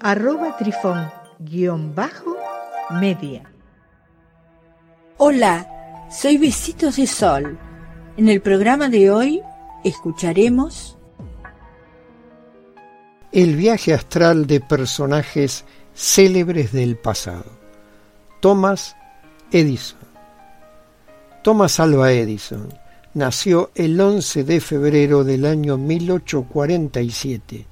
[0.00, 3.42] arroba trifón-media.
[5.18, 7.58] Hola, soy Besitos de Sol.
[8.16, 9.42] En el programa de hoy
[9.84, 10.96] escucharemos
[13.32, 15.64] el viaje astral de personajes
[15.94, 17.44] célebres del pasado.
[18.40, 18.96] Thomas
[19.50, 19.98] Edison.
[21.42, 22.68] Thomas Alva Edison
[23.14, 27.66] nació el 11 de febrero del año 1847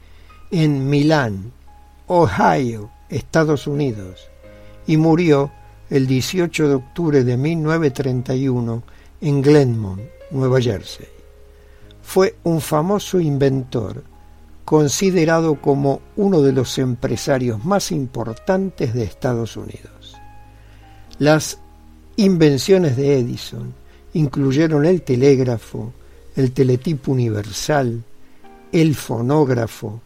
[0.50, 1.53] en Milán,
[2.06, 4.28] Ohio, Estados Unidos,
[4.86, 5.50] y murió
[5.88, 8.83] el 18 de octubre de 1931
[9.20, 11.06] en Glenmont, Nueva Jersey.
[12.02, 14.02] Fue un famoso inventor,
[14.64, 20.16] considerado como uno de los empresarios más importantes de Estados Unidos.
[21.19, 21.58] Las
[22.16, 23.72] invenciones de Edison
[24.12, 25.92] incluyeron el telégrafo,
[26.36, 28.02] el teletipo universal,
[28.72, 30.00] el fonógrafo,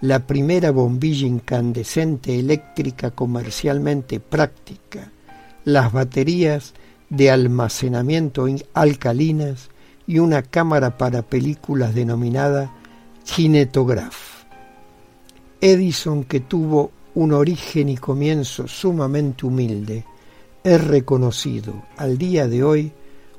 [0.00, 5.12] la primera bombilla incandescente eléctrica comercialmente práctica,
[5.64, 6.72] las baterías
[7.10, 9.68] de almacenamiento alcalinas
[10.06, 12.72] y una cámara para películas denominada
[13.24, 14.44] Kinetograph.
[15.60, 20.04] Edison, que tuvo un origen y comienzo sumamente humilde,
[20.64, 22.92] es reconocido al día de hoy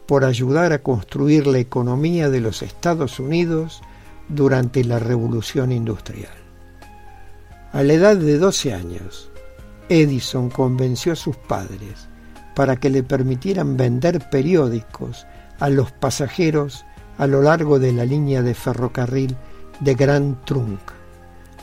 [0.05, 3.81] por ayudar a construir la economía de los Estados Unidos
[4.29, 6.40] durante la Revolución Industrial.
[7.73, 9.29] A la edad de 12 años,
[9.87, 12.09] Edison convenció a sus padres
[12.53, 15.25] para que le permitieran vender periódicos
[15.57, 16.83] a los pasajeros
[17.17, 19.37] a lo largo de la línea de ferrocarril
[19.79, 20.81] de Grand Trunk,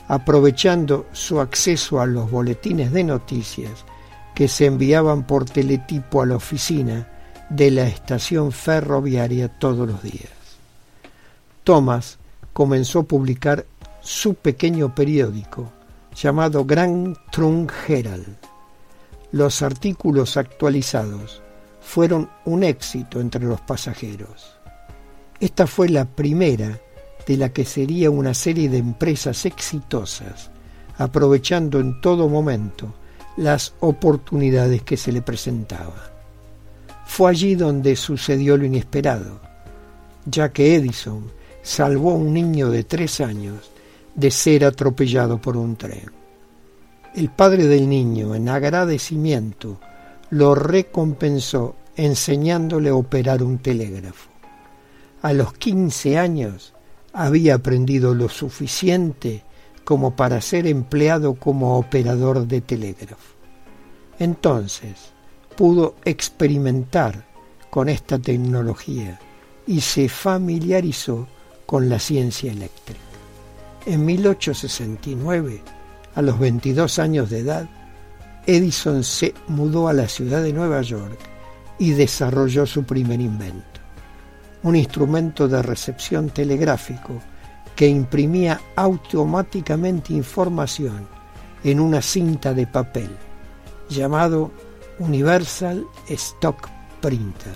[0.07, 3.85] aprovechando su acceso a los boletines de noticias
[4.33, 7.07] que se enviaban por teletipo a la oficina
[7.51, 10.31] de la estación ferroviaria todos los días.
[11.63, 12.17] Thomas
[12.51, 13.67] comenzó a publicar
[14.01, 15.71] su pequeño periódico
[16.15, 18.37] llamado Grand Trunk Herald.
[19.31, 21.41] Los artículos actualizados
[21.81, 24.57] fueron un éxito entre los pasajeros.
[25.39, 26.79] Esta fue la primera
[27.25, 30.51] de la que sería una serie de empresas exitosas,
[30.97, 32.93] aprovechando en todo momento
[33.37, 35.93] las oportunidades que se le presentaban.
[37.05, 39.39] Fue allí donde sucedió lo inesperado,
[40.25, 41.31] ya que Edison
[41.61, 43.71] salvó a un niño de tres años
[44.19, 46.11] de ser atropellado por un tren.
[47.15, 49.79] El padre del niño, en agradecimiento,
[50.29, 54.29] lo recompensó enseñándole a operar un telégrafo.
[55.21, 56.73] A los 15 años
[57.13, 59.43] había aprendido lo suficiente
[59.83, 63.35] como para ser empleado como operador de telégrafo.
[64.19, 65.11] Entonces
[65.55, 67.25] pudo experimentar
[67.69, 69.19] con esta tecnología
[69.65, 71.27] y se familiarizó
[71.65, 73.08] con la ciencia eléctrica.
[73.85, 75.61] En 1869,
[76.15, 77.69] a los 22 años de edad,
[78.45, 81.17] Edison se mudó a la ciudad de Nueva York
[81.77, 83.79] y desarrolló su primer invento,
[84.63, 87.21] un instrumento de recepción telegráfico
[87.75, 91.07] que imprimía automáticamente información
[91.63, 93.09] en una cinta de papel,
[93.87, 94.51] llamado
[94.99, 96.69] Universal Stock
[97.01, 97.55] Printer.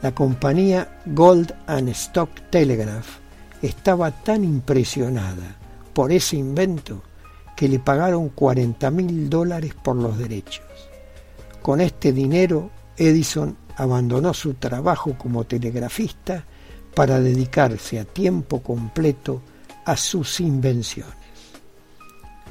[0.00, 3.25] La compañía Gold and Stock Telegraph
[3.66, 5.56] estaba tan impresionada
[5.92, 7.02] por ese invento
[7.56, 10.64] que le pagaron 40 mil dólares por los derechos.
[11.62, 16.44] Con este dinero, Edison abandonó su trabajo como telegrafista
[16.94, 19.42] para dedicarse a tiempo completo
[19.84, 21.14] a sus invenciones.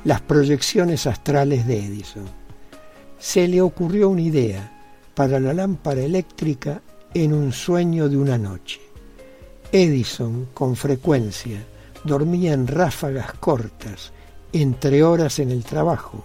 [0.04, 2.26] Las proyecciones astrales de Edison.
[3.18, 4.72] Se le ocurrió una idea
[5.16, 6.82] para la lámpara eléctrica
[7.14, 8.82] en un sueño de una noche.
[9.76, 11.62] Edison, con frecuencia,
[12.06, 14.14] dormía en ráfagas cortas,
[14.54, 16.24] entre horas en el trabajo,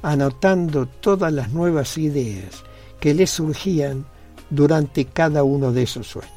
[0.00, 2.62] anotando todas las nuevas ideas
[3.00, 4.06] que le surgían
[4.48, 6.30] durante cada uno de esos sueños.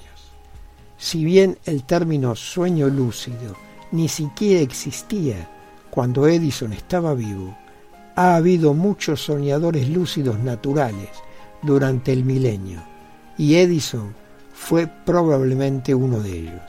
[0.97, 3.55] Si bien el término sueño lúcido
[3.91, 5.47] ni siquiera existía
[5.91, 7.55] cuando Edison estaba vivo,
[8.15, 11.09] ha habido muchos soñadores lúcidos naturales
[11.61, 12.81] durante el milenio
[13.37, 14.15] y Edison
[14.57, 16.61] fue probablemente uno de ellos.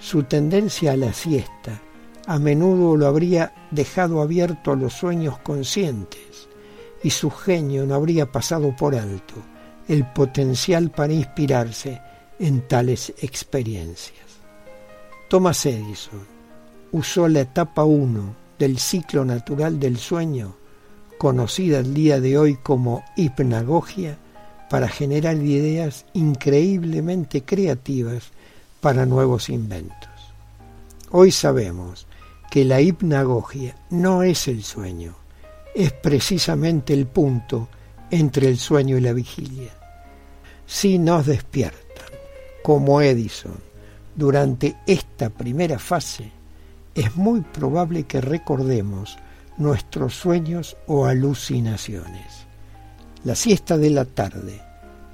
[0.00, 1.80] Su tendencia a la siesta
[2.26, 6.48] a menudo lo habría dejado abierto a los sueños conscientes
[7.04, 9.34] y su genio no habría pasado por alto
[9.86, 12.00] el potencial para inspirarse
[12.38, 14.24] en tales experiencias.
[15.28, 16.26] Thomas Edison
[16.90, 20.56] usó la etapa 1 del ciclo natural del sueño,
[21.18, 24.18] conocida el día de hoy como hipnagogia,
[24.68, 28.24] para generar ideas increíblemente creativas
[28.80, 30.10] para nuevos inventos.
[31.10, 32.06] Hoy sabemos
[32.50, 35.14] que la hipnagogia no es el sueño,
[35.74, 37.68] es precisamente el punto
[38.10, 39.72] entre el sueño y la vigilia.
[40.66, 41.84] Si nos despiertan,
[42.62, 43.58] como Edison,
[44.14, 46.30] durante esta primera fase,
[46.94, 49.18] es muy probable que recordemos
[49.56, 52.46] nuestros sueños o alucinaciones.
[53.24, 54.60] La siesta de la tarde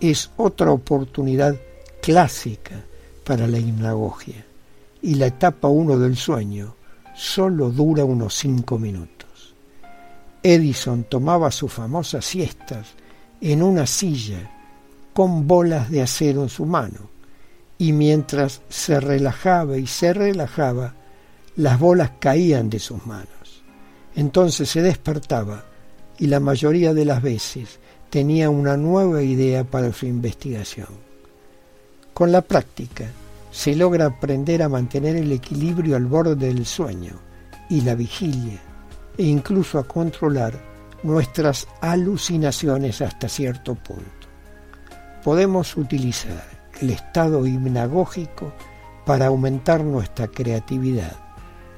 [0.01, 1.55] es otra oportunidad
[2.03, 2.85] clásica
[3.25, 4.45] para la hipnagogia
[5.01, 6.75] y la etapa 1 del sueño
[7.15, 9.55] solo dura unos cinco minutos.
[10.43, 12.89] Edison tomaba sus famosas siestas
[13.41, 14.51] en una silla
[15.13, 17.11] con bolas de acero en su mano
[17.79, 20.95] y mientras se relajaba y se relajaba,
[21.55, 23.63] las bolas caían de sus manos.
[24.17, 25.65] Entonces se despertaba
[26.19, 27.79] y la mayoría de las veces
[28.11, 30.89] tenía una nueva idea para su investigación.
[32.13, 33.07] Con la práctica
[33.51, 37.15] se logra aprender a mantener el equilibrio al borde del sueño
[37.69, 38.61] y la vigilia
[39.17, 40.53] e incluso a controlar
[41.03, 44.05] nuestras alucinaciones hasta cierto punto.
[45.25, 46.45] Podemos utilizar
[46.81, 48.53] el estado hipnagógico
[49.07, 51.17] para aumentar nuestra creatividad,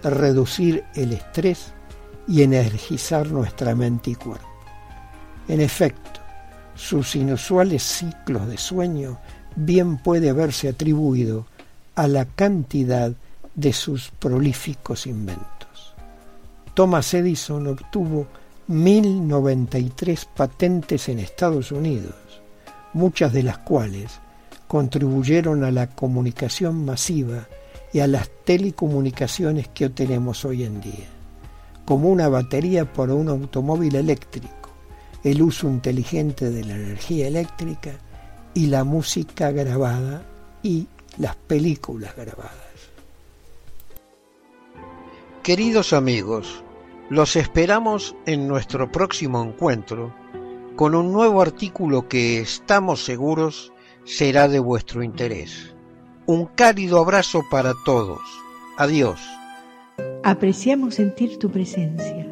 [0.02, 1.72] reducir el estrés
[2.26, 4.48] y energizar nuestra mente y cuerpo.
[5.48, 6.21] En efecto,
[6.74, 9.18] sus inusuales ciclos de sueño
[9.56, 11.46] bien puede verse atribuido
[11.94, 13.12] a la cantidad
[13.54, 15.94] de sus prolíficos inventos.
[16.74, 18.26] Thomas Edison obtuvo
[18.66, 22.14] 1093 patentes en Estados Unidos,
[22.94, 24.20] muchas de las cuales
[24.68, 27.46] contribuyeron a la comunicación masiva
[27.92, 31.08] y a las telecomunicaciones que tenemos hoy en día,
[31.84, 34.61] como una batería para un automóvil eléctrico,
[35.24, 37.92] el uso inteligente de la energía eléctrica
[38.54, 40.22] y la música grabada
[40.62, 40.86] y
[41.18, 42.56] las películas grabadas.
[45.42, 46.62] Queridos amigos,
[47.10, 50.14] los esperamos en nuestro próximo encuentro
[50.76, 53.72] con un nuevo artículo que estamos seguros
[54.04, 55.74] será de vuestro interés.
[56.26, 58.20] Un cálido abrazo para todos.
[58.78, 59.20] Adiós.
[60.22, 62.31] Apreciamos sentir tu presencia.